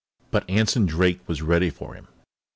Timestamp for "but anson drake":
0.31-1.19